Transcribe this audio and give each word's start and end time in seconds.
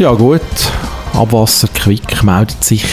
Ja 0.00 0.14
gut, 0.14 0.40
Abwasser 1.12 1.68
Quick 1.68 2.22
meldet 2.22 2.64
sich 2.64 2.86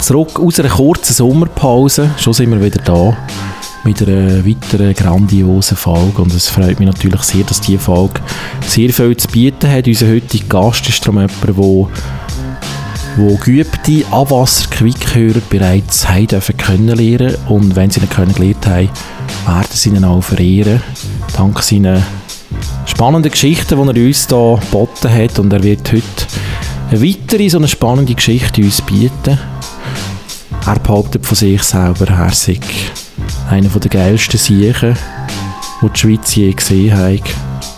zurück 0.00 0.40
aus 0.40 0.58
einer 0.58 0.70
kurzen 0.70 1.12
Sommerpause. 1.12 2.08
Schon 2.16 2.32
sind 2.32 2.50
wir 2.50 2.62
wieder 2.62 2.82
da 2.82 3.14
mit 3.84 4.00
einer 4.00 4.46
weiteren 4.46 4.94
grandiosen 4.94 5.76
Folge 5.76 6.22
und 6.22 6.32
es 6.32 6.48
freut 6.48 6.80
mich 6.80 6.88
natürlich 6.88 7.20
sehr, 7.20 7.44
dass 7.44 7.60
diese 7.60 7.78
Folge 7.78 8.22
sehr 8.66 8.88
viel 8.88 9.14
zu 9.14 9.28
bieten 9.28 9.70
hat. 9.70 9.86
Unser 9.86 10.08
heutiger 10.08 10.46
Gast 10.48 10.88
ist 10.88 11.04
darum 11.04 11.16
jemand, 11.20 11.44
der 11.46 11.54
wo 11.54 13.36
geübte 13.44 14.06
Abwasser-Quickhörer 14.10 15.42
bereits 15.50 16.08
haben 16.08 16.28
dürfen 16.28 16.56
kennenlernen 16.56 17.36
und 17.48 17.76
wenn 17.76 17.90
sie 17.90 18.00
ihn 18.00 18.08
kennengelernt 18.08 18.66
haben, 18.66 18.88
werden 19.44 19.68
sie 19.70 19.90
ihn 19.90 20.02
auch 20.02 20.22
verehren. 20.22 20.80
Dank 21.36 21.62
seinen 21.62 22.02
spannenden 22.86 23.30
Geschichten, 23.30 23.76
die 23.76 24.00
er 24.00 24.06
uns 24.06 24.26
hier 24.28 24.58
geboten 24.62 25.12
hat 25.12 25.38
und 25.38 25.52
er 25.52 25.62
wird 25.62 25.92
heute 25.92 26.02
eine 26.90 27.02
weitere 27.02 27.48
so 27.48 27.58
eine 27.58 27.68
spannende 27.68 28.14
Geschichte 28.14 28.62
uns 28.62 28.80
bieten. 28.82 29.38
Er 30.66 30.78
behauptet 30.78 31.26
von 31.26 31.36
sich 31.36 31.62
selber, 31.62 32.08
er 32.08 32.30
sei 32.32 32.58
einer 33.50 33.68
der 33.68 33.90
geilsten 33.90 34.38
Siechen, 34.38 34.96
die 35.82 35.88
die 35.88 35.98
Schweiz 35.98 36.34
je 36.34 36.52
gesehen 36.52 36.96
hat. 36.96 37.34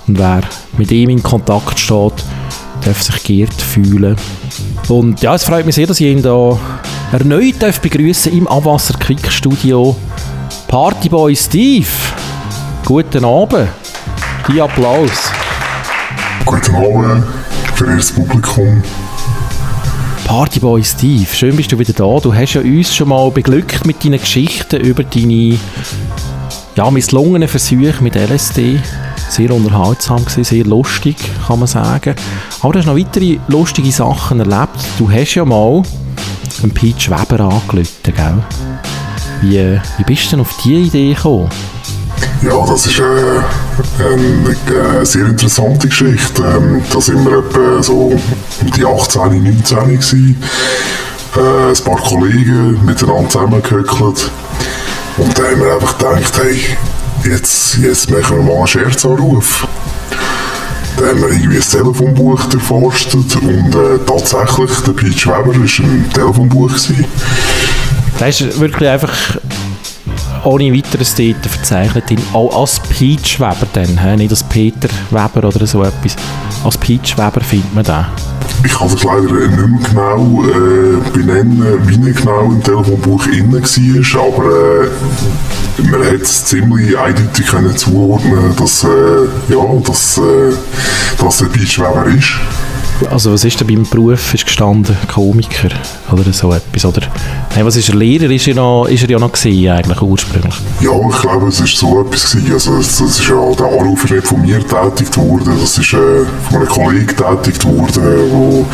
Und 0.06 0.18
wer 0.18 0.42
mit 0.76 0.90
ihm 0.92 1.10
in 1.10 1.22
Kontakt 1.22 1.78
steht, 1.78 2.24
darf 2.84 3.02
sich 3.02 3.22
geehrt 3.22 3.60
fühlen. 3.60 4.16
Und 4.88 5.20
ja, 5.22 5.34
es 5.34 5.44
freut 5.44 5.66
mich 5.66 5.74
sehr, 5.74 5.86
dass 5.86 6.00
ich 6.00 6.06
ihn 6.06 6.22
hier 6.22 6.58
erneut 7.12 7.82
begrüßen 7.82 8.32
im 8.32 8.46
Abwasser 8.48 8.94
Quick 8.98 9.30
Studio. 9.30 9.96
Partyboy 10.68 11.34
Steve, 11.34 11.86
guten 12.84 13.24
Abend. 13.24 13.68
Die 14.48 14.60
Applaus. 14.60 15.30
Guten 16.44 16.74
Abend, 16.74 17.24
verehrtes 17.80 18.12
Publikum. 18.12 18.82
Partyboy 20.26 20.84
Steve, 20.84 21.26
schön 21.32 21.56
bist 21.56 21.72
du 21.72 21.78
wieder 21.78 21.94
da. 21.94 22.20
Du 22.20 22.34
hast 22.34 22.52
ja 22.52 22.60
uns 22.60 22.94
schon 22.94 23.08
mal 23.08 23.30
beglückt 23.30 23.86
mit 23.86 24.04
deinen 24.04 24.20
Geschichten 24.20 24.82
über 24.82 25.02
deine 25.02 25.58
ja, 26.76 26.90
misslungenen 26.90 27.48
Versuche 27.48 28.02
mit 28.02 28.16
LSD. 28.16 28.78
Sehr 29.30 29.50
unterhaltsam 29.50 30.22
gewesen, 30.22 30.44
sehr 30.44 30.64
lustig, 30.64 31.16
kann 31.46 31.60
man 31.60 31.68
sagen. 31.68 32.16
Aber 32.60 32.74
du 32.74 32.80
hast 32.80 32.86
noch 32.86 32.98
weitere 32.98 33.38
lustige 33.48 33.92
Sachen 33.92 34.40
erlebt. 34.40 34.76
Du 34.98 35.10
hast 35.10 35.34
ja 35.36 35.46
mal 35.46 35.82
einen 36.62 36.74
Pete 36.74 37.10
Weber 37.10 37.40
angelötet, 37.40 38.14
gell? 38.14 38.42
Wie, 39.40 39.80
wie 39.96 40.04
bist 40.04 40.26
du 40.26 40.30
denn 40.32 40.40
auf 40.40 40.54
diese 40.62 40.80
Idee 40.80 41.14
gekommen? 41.14 41.48
Ja, 42.42 42.64
das 42.66 42.86
ist 42.86 42.98
äh, 42.98 43.02
eine, 43.02 44.56
eine, 44.94 45.04
sehr 45.04 45.26
interessante 45.26 45.88
Geschichte. 45.88 46.42
Ähm, 46.42 46.82
da 46.90 46.98
sind 46.98 47.22
wir 47.24 47.38
etwa 47.38 47.82
so 47.82 48.12
um 48.62 48.70
die 48.74 48.84
18, 48.84 49.42
19 49.42 49.62
gewesen. 49.62 50.42
Äh, 51.36 51.70
ein 51.70 51.84
paar 51.84 51.96
Kollegen 51.96 52.82
miteinander 52.84 53.28
zusammengehöckelt. 53.28 54.30
Und 55.18 55.38
da 55.38 55.42
haben 55.42 55.60
wir 55.60 55.74
einfach 55.74 55.98
gedacht, 55.98 56.40
hey, 56.42 57.30
jetzt, 57.30 57.76
jetzt 57.76 58.10
machen 58.10 58.38
wir 58.38 58.42
mal 58.42 58.56
einen 58.56 58.66
Scherzanruf. 58.66 59.66
Dann 60.96 61.08
haben 61.10 61.20
wir 61.20 61.28
irgendwie 61.28 61.56
ein 61.56 61.62
Telefonbuch 61.62 62.40
erforscht 62.52 63.14
und 63.14 63.74
äh, 63.74 63.98
tatsächlich, 64.06 64.70
der 64.86 64.92
Pete 64.92 65.26
Weber 65.26 65.46
war 65.46 65.54
ein 65.54 66.10
Telefonbuch. 66.14 66.68
Gewesen. 66.68 67.04
Das 68.18 68.40
ist 68.40 68.60
wirklich 68.60 68.88
einfach 68.88 69.12
ohne 70.50 70.74
weiteres 70.74 71.14
dort 71.14 71.46
verzeichnet, 71.46 72.04
auch 72.32 72.60
als 72.60 72.80
Peach 72.80 73.38
Weber 73.38 73.68
dann, 73.72 73.98
he? 74.02 74.16
nicht 74.16 74.30
als 74.32 74.42
Peter 74.42 74.88
Weber 75.10 75.46
oder 75.46 75.64
so 75.64 75.82
etwas. 75.84 76.16
Als 76.64 76.76
Peach 76.76 77.16
Weber 77.16 77.40
findet 77.40 77.72
man 77.72 77.84
den. 77.84 78.06
Ich 78.64 78.72
kann 78.72 78.88
es 78.88 79.04
leider 79.04 79.32
nicht 79.32 79.56
mehr 79.56 80.16
genau 80.16 80.42
äh, 80.42 81.10
benennen, 81.12 81.62
wie 81.86 82.08
er 82.08 82.14
genau 82.14 82.44
im 82.46 82.62
Telefonbuch 82.62 83.26
innen 83.28 83.62
war, 83.62 84.22
aber 84.22 84.84
äh, 84.84 85.82
man 85.88 86.04
hat 86.04 86.20
es 86.20 86.44
ziemlich 86.44 86.98
eindeutig 86.98 87.46
können 87.46 87.76
zuordnen, 87.76 88.54
dass, 88.56 88.84
äh, 88.84 88.88
ja, 89.48 89.80
dass, 89.86 90.18
äh, 90.18 90.52
dass 91.16 91.40
er 91.42 91.48
Peach 91.48 91.78
Weber 91.78 92.06
ist. 92.06 92.59
Also 93.08 93.32
was 93.32 93.44
ist 93.44 93.58
denn 93.60 93.66
beim 93.66 93.88
Beruf 93.88 94.34
ist 94.34 94.44
gestanden? 94.44 94.96
Komiker 95.12 95.70
oder 96.12 96.32
so 96.32 96.52
etwas? 96.52 96.84
Oder, 96.84 97.02
nein, 97.54 97.64
was 97.64 97.76
ist 97.76 97.88
er? 97.88 97.94
Lehrer 97.94 98.30
ist 98.30 98.46
er, 98.46 98.54
noch, 98.54 98.86
ist 98.86 99.02
er 99.02 99.10
ja 99.10 99.18
noch 99.18 99.32
gewesen, 99.32 99.70
eigentlich 99.70 100.02
ursprünglich. 100.02 100.54
Ja, 100.80 100.90
ich 101.08 101.20
glaube, 101.20 101.48
es 101.48 101.60
ist 101.60 101.76
so 101.76 102.00
etwas 102.00 102.32
gewesen. 102.32 102.52
Also 102.52 102.76
das, 102.76 102.98
das 102.98 103.18
ist 103.18 103.28
ja, 103.28 103.52
der 103.54 103.66
Anruf 103.66 104.04
ist 104.04 104.10
nicht 104.10 104.26
von 104.26 104.42
mir 104.42 104.60
tätigt 104.60 105.16
worden, 105.16 105.56
das 105.60 105.78
ist 105.78 105.92
äh, 105.94 106.24
von 106.48 106.56
einem 106.56 106.68
Kollegen 106.68 107.16
tätigt 107.16 107.64
worden, 107.64 108.02
der 108.02 108.64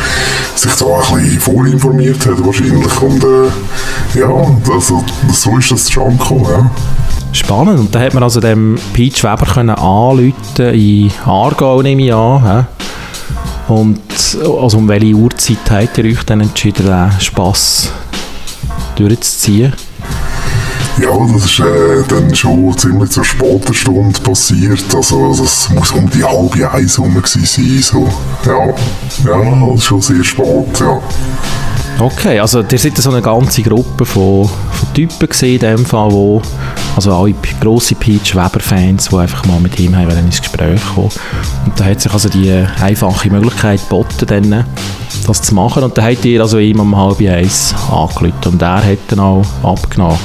sich 0.57 0.73
da 0.73 0.87
ein 0.87 1.25
bisschen 1.25 1.41
vorinformiert 1.41 2.27
hat 2.27 2.45
wahrscheinlich. 2.45 3.03
Und 3.03 3.25
äh, 3.25 4.19
ja, 4.19 4.29
also, 4.73 5.05
so 5.33 5.59
ist 5.59 5.71
das 5.71 5.85
zustande 5.85 6.17
gekommen, 6.17 6.47
ja. 6.49 6.71
Spannend. 7.33 7.79
Und 7.79 7.95
da 7.95 8.01
hat 8.01 8.15
man 8.15 8.23
also 8.23 8.41
dem 8.41 8.79
Peach 8.95 9.23
Weber 9.23 9.47
können 9.47 9.71
anrufen 9.71 10.35
in 10.59 11.11
Aargau, 11.25 11.83
nehme 11.83 12.03
ich 12.07 12.15
an. 12.15 12.67
Und 13.69 14.01
also 14.43 14.79
um 14.79 14.89
welche 14.89 15.15
Uhrzeit 15.15 15.59
habt 15.71 15.99
ihr 15.99 16.05
euch 16.05 16.23
dann 16.25 16.41
entschieden, 16.41 16.87
den 16.87 17.11
Spass 17.21 17.91
durchzuziehen? 18.95 19.73
Ja, 21.01 21.11
das 21.31 21.45
ist 21.45 21.61
äh, 21.61 22.03
dann 22.09 22.35
schon 22.35 22.77
ziemlich 22.79 23.11
zur 23.11 23.25
späten 23.25 23.75
Stunde 23.75 24.19
passiert. 24.21 24.85
Also 24.95 25.35
das 25.37 25.69
muss 25.69 25.93
um 25.93 26.09
die 26.09 26.25
halbe 26.25 26.73
eins 26.73 26.97
herum 26.97 27.21
sein. 27.25 27.83
So. 27.83 28.09
Ja, 28.47 28.67
ja, 29.27 29.67
das 29.67 29.75
ist 29.75 29.85
schon 29.85 30.01
sehr 30.01 30.25
spät, 30.25 30.81
ja. 30.81 31.01
Okay, 31.99 32.39
also 32.41 32.61
ihr 32.61 32.79
seid 32.79 32.97
so 32.97 33.11
eine 33.11 33.21
ganze 33.21 33.63
Gruppe 33.63 34.07
von, 34.07 34.49
von 34.49 34.95
Typen 34.95 35.29
gesehen 35.29 35.55
in 35.55 35.77
dem 35.77 35.87
Fall, 35.87 36.11
wo 36.11 36.41
also 36.97 37.15
alle 37.15 37.35
grosse 37.61 37.95
Peach 37.95 38.35
Weber-Fans, 38.35 39.11
die 39.11 39.17
einfach 39.17 39.45
mal 39.45 39.61
mit 39.61 39.79
ihm 39.79 39.95
haben 39.95 40.11
ins 40.19 40.41
Gespräch 40.41 40.81
kommen. 40.95 41.11
Und 41.67 41.79
da 41.79 41.85
hat 41.85 42.01
sich 42.01 42.13
also 42.13 42.29
die 42.29 42.51
einfache 42.81 43.31
Möglichkeit 43.31 43.81
geboten, 43.83 44.27
dann, 44.27 44.65
das 45.27 45.43
zu 45.43 45.55
machen. 45.55 45.85
Und 45.85 45.97
da 45.97 46.03
hat 46.03 46.25
ihr 46.25 46.41
also 46.41 46.59
ihm 46.59 46.81
um 46.81 46.97
halb 46.97 47.21
eins 47.21 47.75
angerufen 47.91 48.33
und 48.47 48.63
er 48.63 48.83
hat 48.83 48.99
dann 49.09 49.21
auch 49.21 49.45
abgenommen. 49.63 50.19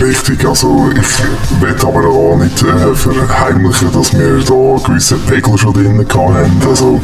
Richtig, 0.00 0.46
also 0.46 0.88
ich 0.92 1.60
will 1.60 1.74
aber 1.82 2.08
auch 2.08 2.36
nicht 2.36 2.62
äh, 2.62 2.94
verheimlichen, 2.94 3.92
dass 3.92 4.12
wir 4.12 4.38
da 4.38 4.86
gewisse 4.86 5.16
Pegel 5.16 5.58
schon 5.58 5.74
drin 5.74 5.98
hatten. 5.98 6.62
Also 6.68 7.00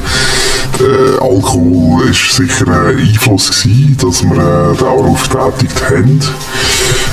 äh, 0.78 1.20
Alkohol 1.20 2.04
war 2.04 2.12
sicher 2.12 2.68
ein 2.68 2.96
Einfluss 2.98 3.50
gewesen, 3.50 3.96
dass 4.00 4.22
wir 4.22 4.36
äh, 4.36 4.76
den 4.76 4.86
Anruf 4.86 5.28
getätigt 5.28 5.82
haben. 5.90 6.20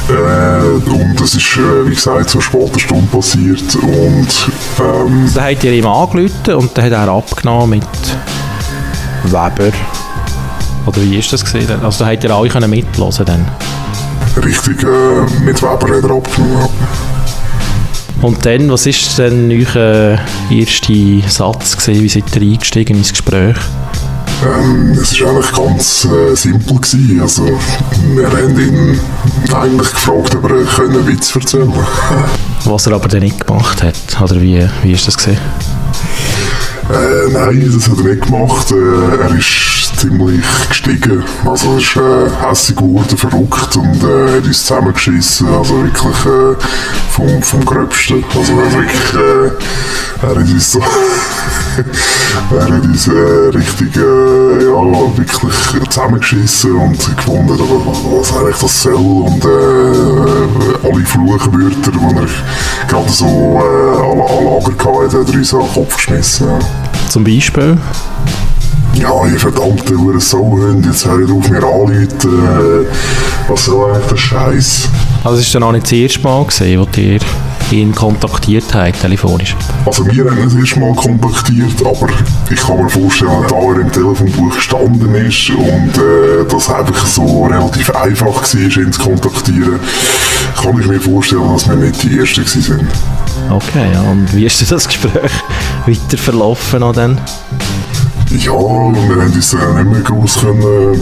Äh, 0.10 0.90
und 0.90 1.20
das 1.20 1.36
ist, 1.36 1.58
äh, 1.58 1.86
wie 1.86 1.96
gesagt, 1.96 2.30
zur 2.30 2.42
später 2.42 2.80
Stunde 2.80 3.08
passiert. 3.08 3.76
Und, 3.76 4.28
ähm, 4.80 5.30
dann 5.34 5.44
habt 5.44 5.64
ihr 5.64 5.72
ihm 5.72 5.86
angerufen 5.86 6.54
und 6.56 6.78
dann 6.78 6.86
hat 6.86 6.92
er 6.92 7.08
abgenommen 7.08 7.70
mit 7.80 7.88
Weber. 9.32 9.72
Oder 10.86 11.02
wie 11.02 11.18
ist 11.18 11.32
das 11.32 11.44
gesehen? 11.44 11.70
Also 11.82 12.04
da 12.04 12.12
habt 12.12 12.24
ihr 12.24 12.32
alle 12.32 12.50
können 12.50 12.70
mitlosen 12.70 13.26
dann? 13.26 13.46
Richtig, 14.44 14.84
äh, 14.84 15.44
mit 15.44 15.62
Weber 15.62 15.96
hat 15.96 16.04
er 16.04 16.12
abgenommen. 16.12 16.70
Und 18.22 18.46
dann, 18.46 18.70
was 18.72 18.86
war 18.86 19.26
denn 19.26 19.52
euer 19.52 20.18
erster 20.50 21.30
Satz 21.30 21.78
gewesen? 21.78 22.04
Wie 22.04 22.10
seid 22.10 22.36
ihr 22.36 22.42
eingestiegen 22.42 22.98
ins 22.98 23.12
Gespräch? 23.12 23.58
Ähm, 24.46 24.92
es 24.92 25.20
war 25.22 25.30
eigentlich 25.30 25.52
ganz 25.52 26.06
äh, 26.06 26.36
simpel. 26.36 26.78
Gewesen. 26.78 27.22
Also, 27.22 27.60
wir 28.14 28.28
haben 28.28 28.60
ihn 28.60 29.00
eigentlich 29.54 29.92
gefragt, 29.92 30.36
ob 30.36 30.50
er 30.50 30.84
einen 30.84 31.08
Witz 31.08 31.36
erzählen 31.36 31.72
Was 32.66 32.88
er 32.88 32.94
aber 32.94 33.08
dann 33.08 33.22
nicht 33.22 33.46
gemacht 33.46 33.84
hat, 33.84 34.22
oder 34.22 34.42
wie, 34.42 34.68
wie 34.82 34.92
ist 34.92 35.08
das 35.08 35.18
gesehen? 35.18 35.38
Äh, 36.90 37.32
nein, 37.32 37.72
das 37.74 37.90
hat 37.90 37.98
er 38.00 38.04
nicht 38.04 38.26
gemacht. 38.26 38.72
Äh, 38.72 39.22
er 39.22 39.36
ist 39.38 39.74
ziemlich 39.98 40.44
gestiegen. 40.68 41.24
Also 41.46 41.72
er 41.72 41.78
ist 41.78 41.96
äh, 41.96 42.50
hässig 42.50 42.76
geworden, 42.76 43.18
verrückt 43.18 43.78
und 43.78 44.04
äh, 44.04 44.38
hat 44.38 44.46
uns 44.46 44.66
zusammengeschissen. 44.66 45.48
Also 45.48 45.82
wirklich 45.82 46.26
äh, 46.26 46.56
vom, 47.12 47.42
vom 47.42 47.66
Gröbsten. 47.66 48.24
Also 48.36 48.58
wirklich, 48.58 49.14
äh, 49.14 49.52
er 50.22 50.30
hat 50.30 50.38
uns 50.38 50.72
so... 50.72 50.82
er 52.58 52.64
hat 52.64 52.84
uns 52.84 53.08
äh, 53.08 53.12
richtig, 53.12 53.96
äh, 53.96 54.66
ja, 54.66 55.18
wirklich 55.18 55.90
zusammengeschissen 55.90 56.76
und 56.76 57.18
gefunden, 57.18 57.60
was 58.20 58.36
eigentlich 58.38 58.58
das 58.58 58.82
soll 58.84 58.94
und 58.96 59.44
äh, 59.46 60.88
alle 60.88 61.06
Fluchwörter, 61.06 61.92
die 61.92 62.20
er 62.20 62.28
gerade 62.88 63.12
so 63.12 63.26
äh, 63.26 64.02
an 64.02 64.18
Lager 64.46 65.04
hatte, 65.04 65.20
hat 65.20 65.30
er 65.30 65.36
uns 65.36 65.54
an 65.54 65.60
den 65.62 65.74
Kopf 65.74 65.96
geschmissen. 65.96 66.48
Ja. 66.48 66.60
Zum 67.10 67.24
Beispiel? 67.24 67.78
Ja, 68.96 69.26
ihr 69.26 69.40
verdammte 69.40 69.96
Uhr 69.96 70.20
Sauhunde, 70.20 70.90
jetzt 70.90 71.06
hört 71.06 71.30
auf 71.30 71.50
mir 71.50 71.58
anrufen. 71.58 72.06
Äh, 72.24 72.86
was 73.48 73.66
soll 73.66 73.92
eigentlich 73.92 74.08
der 74.08 74.18
Scheiß? 74.18 74.90
Also, 75.24 75.40
es 75.40 75.54
war 75.54 75.62
dann 75.62 75.70
auch 75.70 75.72
nicht 75.74 75.86
das 75.86 75.94
erste 75.94 76.20
Mal, 76.22 76.46
gewesen, 76.46 76.80
wo 76.80 77.02
ihr 77.02 77.20
ihn 77.72 77.94
kontaktiert 77.94 78.74
haben, 78.74 78.94
telefonisch? 78.94 79.56
Also 79.86 80.06
wir 80.06 80.26
haben 80.26 80.38
ihn 80.38 80.44
das 80.44 80.56
erste 80.56 80.80
Mal 80.80 80.94
kontaktiert, 80.96 81.86
aber 81.86 82.08
ich 82.50 82.60
kann 82.60 82.84
mir 82.84 82.90
vorstellen, 82.90 83.32
da 83.50 83.56
er 83.56 83.80
im 83.80 83.92
Telefonbuch 83.92 84.56
gestanden 84.56 85.16
ist 85.16 85.50
und 85.50 85.98
äh, 85.98 86.46
das 86.50 86.70
einfach 86.70 87.06
so 87.06 87.46
relativ 87.46 87.90
einfach 87.96 88.44
war, 88.44 88.78
ihn 88.78 88.92
zu 88.92 89.02
kontaktieren, 89.02 89.80
kann 90.62 90.80
ich 90.80 90.88
mir 90.88 91.00
vorstellen, 91.00 91.54
dass 91.54 91.68
wir 91.68 91.76
nicht 91.76 92.04
die 92.04 92.20
Ersten 92.20 92.46
waren. 92.70 92.88
Okay, 93.50 93.92
ja. 93.94 94.02
und 94.02 94.34
wie 94.36 94.46
ist 94.46 94.72
das 94.72 94.88
Gespräch 94.88 95.32
weiter 95.86 96.18
verlaufen 96.18 96.82
dann? 96.94 97.20
Ja, 98.30 98.52
wir 98.52 99.22
haben 99.22 99.34
uns 99.34 99.54
äh, 99.54 99.58
nicht 99.58 99.92
mehr 99.92 100.02
groß 100.02 100.40
können 100.40 101.00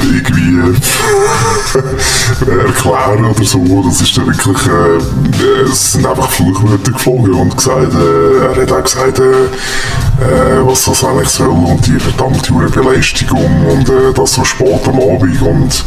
irgendwie 0.00 0.58
erklären 2.50 3.24
oder 3.24 3.44
so. 3.44 3.82
Das 3.84 4.00
ist 4.00 4.16
dann 4.16 4.26
wirklich, 4.26 4.58
äh, 4.66 5.62
es 5.64 5.92
sind 5.92 6.06
einfach 6.06 6.30
Fluchwörter 6.30 6.92
geflogen 6.92 7.34
und 7.34 7.56
gesagt, 7.56 7.94
äh, 7.94 8.38
er 8.38 8.62
hat 8.62 8.72
auch 8.72 8.82
gesagt, 8.82 9.18
äh, 9.18 9.22
äh 9.22 10.66
was 10.66 10.84
das 10.84 11.04
eigentlich 11.04 11.28
soll 11.28 11.48
und 11.48 11.86
die 11.86 11.98
verdammte 11.98 12.52
Belästigung 12.52 13.66
und 13.66 13.88
äh, 13.88 14.12
das 14.14 14.32
so 14.32 14.44
spät 14.44 14.86
am 14.86 15.00
Abend 15.00 15.42
und 15.42 15.84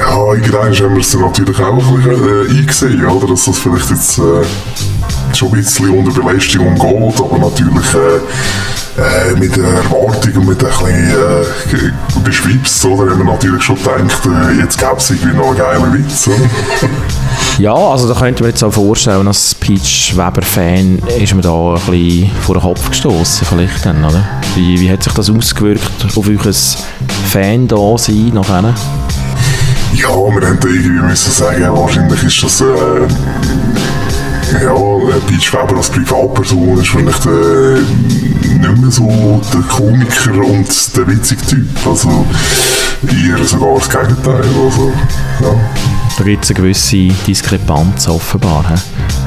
ja, 0.00 0.34
irgendwann 0.34 0.74
haben 0.74 0.94
wir 0.94 1.00
es 1.00 1.10
dann 1.10 1.22
natürlich 1.22 1.60
auch 1.60 1.78
ein 1.78 2.02
bisschen 2.02 2.46
äh, 2.46 2.58
eingesehen, 2.58 3.06
oder? 3.06 3.28
dass 3.28 3.44
das 3.44 3.58
vielleicht 3.58 3.90
jetzt 3.90 4.18
äh, 4.18 5.34
schon 5.34 5.48
ein 5.48 5.54
bisschen 5.54 5.90
unter 5.90 6.22
Belästigung 6.22 6.74
geht, 6.74 7.20
aber 7.20 7.38
natürlich 7.38 7.94
äh, 8.98 9.38
mit 9.38 9.56
der 9.56 9.64
Erwartung 9.64 10.34
und 10.34 10.46
mit 10.48 10.62
ein 10.62 10.68
bisschen 10.68 11.10
äh, 11.10 12.20
beschwipst, 12.24 12.84
oder? 12.84 13.10
Haben 13.12 13.18
wir 13.18 13.32
natürlich 13.32 13.62
schon 13.62 13.76
gedacht, 13.76 14.26
äh, 14.26 14.60
jetzt 14.60 14.78
gäbe 14.78 14.96
es 14.98 15.10
irgendwie 15.10 15.36
noch 15.36 15.48
einen 15.48 15.58
geilen 15.58 15.92
Witz, 15.94 16.28
oder? 16.28 16.36
Ja, 17.58 17.74
also 17.74 18.08
da 18.08 18.18
könnte 18.18 18.42
man 18.42 18.50
jetzt 18.50 18.62
auch 18.64 18.72
vorstellen, 18.72 19.28
als 19.28 19.54
Peach 19.54 20.14
Weber-Fan 20.16 21.00
ist 21.20 21.34
man 21.34 21.42
da 21.42 21.74
ein 21.74 21.90
bisschen 21.90 22.30
vor 22.40 22.54
den 22.54 22.62
Kopf 22.62 22.88
gestoßen 22.88 23.46
vielleicht 23.46 23.84
dann, 23.84 24.02
oder? 24.04 24.24
Wie, 24.54 24.80
wie 24.80 24.90
hat 24.90 25.02
sich 25.02 25.12
das 25.12 25.30
ausgewirkt 25.30 25.82
auf 26.16 26.28
euch 26.28 26.76
Fan 27.26 27.68
da 27.68 27.98
sein 27.98 28.30
nachher? 28.32 28.74
Ja, 29.94 30.08
wir 30.08 30.48
haben 30.48 30.58
irgendwie 30.62 30.88
müssen 30.88 31.32
sagen, 31.32 31.62
wahrscheinlich 31.74 32.22
ist 32.24 32.42
das 32.42 32.62
äh, 32.62 32.64
ja, 34.60 35.18
Peach 35.26 35.54
als 35.54 35.90
Privatperson 35.90 36.78
ist 36.78 36.88
vielleicht 36.88 37.26
äh, 37.26 37.80
nicht 38.58 38.78
mehr 38.78 38.90
so 38.90 39.40
der 39.52 39.60
Komiker 39.62 40.44
und 40.44 40.96
der 40.96 41.06
witzige 41.08 41.46
Typ. 41.46 41.68
Also 41.86 42.26
eher 43.02 43.44
sogar 43.44 43.74
das 43.76 43.88
Gegenteil. 43.88 44.44
Also, 44.64 44.92
ja. 45.40 45.54
Da 46.18 46.24
gibt 46.24 46.44
es 46.44 46.50
eine 46.50 46.60
gewisse 46.60 47.08
Diskrepanz 47.26 48.08
offenbar. 48.08 48.64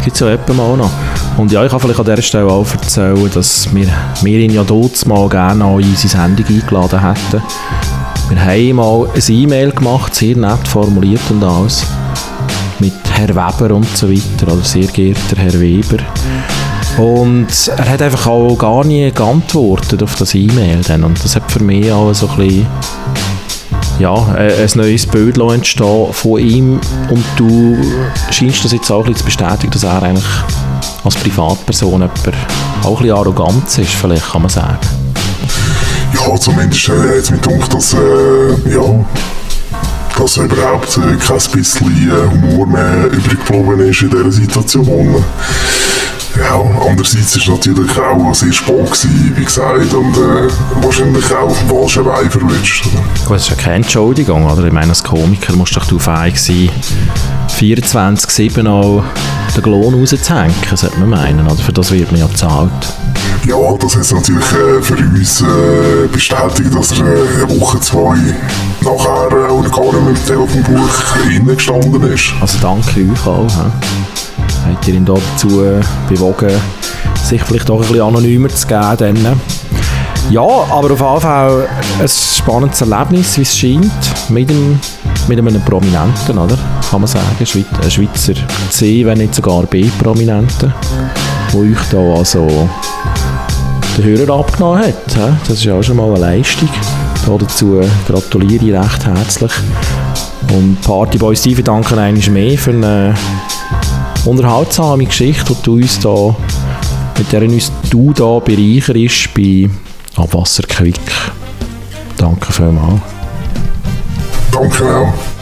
Gibt 0.03 0.15
es 0.15 0.19
ja 0.19 0.29
etwa 0.29 0.53
mal 0.53 0.77
noch. 0.77 0.91
Und 1.37 1.51
ja, 1.51 1.63
ich 1.65 1.71
kann 1.71 1.79
vielleicht 1.79 1.99
an 1.99 2.05
dieser 2.05 2.21
Stelle 2.21 2.47
auch 2.47 2.71
erzählen, 2.71 3.29
dass 3.33 3.73
wir, 3.73 3.87
wir 4.21 4.39
ihn 4.39 4.51
ja 4.51 4.63
dort 4.63 5.05
mal 5.05 5.27
gerne 5.27 5.63
an 5.63 5.75
unsere 5.75 6.07
Sendung 6.07 6.45
eingeladen 6.45 7.01
hätten. 7.01 7.41
Wir 8.29 8.39
haben 8.39 8.75
mal 8.75 9.07
ein 9.13 9.21
E-Mail 9.27 9.71
gemacht, 9.71 10.15
sehr 10.15 10.35
nett 10.37 10.67
formuliert 10.67 11.21
und 11.29 11.43
alles 11.43 11.85
Herr 13.15 13.29
Weber 13.29 13.73
und 13.73 13.97
so 13.97 14.09
weiter, 14.09 14.51
also 14.51 14.61
sehr 14.61 14.87
geehrter 14.87 15.37
Herr 15.37 15.59
Weber. 15.59 15.97
Und 16.97 17.47
er 17.75 17.89
hat 17.89 18.01
einfach 18.01 18.27
auch 18.27 18.55
gar 18.57 18.83
nie 18.83 19.11
geantwortet 19.11 20.03
auf 20.03 20.15
das 20.15 20.35
E-Mail 20.35 20.81
und 21.03 21.23
das 21.23 21.35
hat 21.35 21.51
für 21.51 21.63
mich 21.63 21.91
auch 21.91 22.13
so 22.13 22.29
ein 22.29 22.37
bisschen 22.37 22.67
ja, 23.99 24.13
ein 24.13 24.69
neues 24.75 25.05
Bild 25.05 25.37
entstehen 25.37 26.13
von 26.13 26.39
ihm 26.39 26.79
und 27.09 27.23
du 27.37 27.77
scheinst 28.31 28.65
das 28.65 28.73
jetzt 28.73 28.91
auch 28.91 29.07
ein 29.07 29.15
zu 29.15 29.23
bestätigen, 29.23 29.71
dass 29.71 29.83
er 29.83 30.03
eigentlich 30.03 30.25
als 31.03 31.15
Privatperson 31.15 32.01
jemand 32.01 32.11
auch 32.83 32.89
ein 32.89 32.95
bisschen 32.97 33.11
arrogant 33.15 33.77
ist, 33.77 33.91
vielleicht 33.91 34.31
kann 34.31 34.41
man 34.41 34.49
sagen. 34.49 34.79
Ja, 36.13 36.35
zumindest 36.39 36.89
äh, 36.89 37.17
es 37.17 37.31
mich 37.31 37.41
gedacht, 37.41 37.73
dass 37.73 37.93
äh, 37.93 38.73
ja, 38.73 39.05
dass 40.17 40.37
überhaupt 40.37 40.97
äh, 40.97 41.15
kein 41.17 41.37
bisschen 41.51 42.09
äh, 42.09 42.29
Humor 42.31 42.67
mehr 42.67 43.05
übrig 43.11 43.45
geblieben 43.45 43.79
ist 43.81 44.01
in 44.01 44.09
dieser 44.09 44.31
Situation. 44.31 45.23
Ja, 46.37 46.59
andererseits 46.85 47.47
war 47.47 47.55
es 47.55 47.65
natürlich 47.65 47.97
auch 47.97 48.35
sehr 48.35 48.51
gewesen, 48.51 49.33
wie 49.35 49.45
gesagt, 49.45 49.93
und 49.93 50.17
äh, 50.17 50.49
wahrscheinlich 50.81 51.25
auch 51.33 51.49
auf 51.49 51.59
dem 51.59 51.69
falschen 51.69 52.03
Bein 52.03 52.29
verwünscht. 52.29 52.87
Das 53.29 53.43
ist 53.43 53.49
ja 53.49 53.55
keine 53.55 53.75
Entschuldigung, 53.75 54.45
oder? 54.45 54.65
Ich 54.65 54.73
meine, 54.73 54.89
als 54.89 55.03
Komiker 55.03 55.53
musst 55.53 55.75
du 55.75 55.79
doch 55.79 56.01
fähig 56.01 56.37
sein, 56.37 56.69
24-7 57.55 58.67
auch 58.67 59.03
den 59.55 59.71
Lohn 59.71 59.93
rauszuhängen, 59.93 60.53
sollte 60.73 60.99
man 60.99 61.09
meinen, 61.09 61.47
oder? 61.47 61.55
Für 61.55 61.71
das 61.71 61.91
wird 61.91 62.11
man 62.11 62.19
ja 62.19 62.27
bezahlt. 62.27 62.71
Ja, 63.47 63.55
das 63.79 63.95
hat 63.95 64.11
natürlich 64.11 64.51
äh, 64.51 64.81
für 64.81 64.95
uns 64.95 65.41
äh, 65.41 66.07
bestätigt, 66.11 66.75
dass 66.75 66.91
er 66.99 67.05
äh, 67.05 67.43
eine 67.43 67.59
Woche, 67.61 67.79
zwei 67.79 68.17
nachher 68.81 69.31
äh, 69.31 69.51
auch 69.51 69.71
gar 69.71 69.85
nicht 69.85 70.01
mehr 70.01 70.09
im 70.09 70.25
Telefonbuch 70.25 71.15
innen 71.29 71.55
gestanden 71.55 72.03
ist. 72.11 72.33
Also 72.41 72.57
danke 72.61 73.01
euch 73.01 73.27
auch. 73.27 73.47
He? 73.47 74.71
Habt 74.71 74.87
ihr 74.87 74.95
ihn 74.95 75.05
dazu 75.05 75.63
bewogen, 76.09 76.49
sich 77.23 77.41
vielleicht 77.43 77.69
auch 77.69 77.81
ein 77.81 77.87
bisschen 77.87 78.01
anonymer 78.01 78.49
zu 78.49 78.67
geben? 78.67 78.97
Dann? 78.97 79.41
Ja, 80.31 80.41
aber 80.41 80.91
auf 80.91 80.99
jeden 80.99 81.21
Fall 81.21 81.67
ein 81.99 82.07
spannendes 82.07 82.81
Erlebnis, 82.81 83.37
wie 83.37 83.43
es 83.43 83.55
scheint, 83.55 84.29
mit, 84.29 84.49
dem, 84.49 84.79
mit 85.27 85.39
einem 85.39 85.61
Prominenten, 85.63 86.37
oder? 86.37 86.57
Kann 86.89 87.01
man 87.01 87.07
sagen, 87.07 87.25
ein 87.39 87.45
Schweizer 87.91 88.33
C, 88.69 89.05
wenn 89.05 89.17
nicht 89.17 89.35
sogar 89.35 89.63
B-Prominenten, 89.63 90.73
wo 91.51 91.61
euch 91.61 91.77
da 91.91 91.97
also 91.97 92.69
den 93.97 94.03
Hörer 94.03 94.39
abgenommen 94.39 94.83
hat. 94.83 95.17
Das 95.47 95.57
ist 95.57 95.63
ja 95.63 95.75
auch 95.75 95.83
schon 95.83 95.97
mal 95.97 96.09
eine 96.09 96.19
Leistung. 96.19 96.69
Dazu 97.25 97.81
gratuliere 98.07 98.65
ich 98.65 98.73
recht 98.73 99.05
herzlich. 99.05 99.51
Und 100.53 100.79
Partyboy 100.81 101.35
Steve 101.35 101.63
danken 101.63 101.97
einmal 101.97 102.29
mehr 102.29 102.57
für 102.57 102.71
eine 102.71 103.15
unterhaltsame 104.25 105.05
Geschichte, 105.05 105.55
die 105.55 105.63
du 105.63 105.75
uns 105.75 105.99
da, 105.99 106.35
mit 107.17 107.31
der 107.31 107.41
uns 107.41 107.71
du 107.89 108.13
da 108.13 108.39
bereicherst 108.39 109.33
bei 109.33 109.69
Abwasserquick. 110.15 110.99
Danke 112.17 112.53
vielmals. 112.53 113.14
Danke 114.55 114.85
auch. 114.85 115.34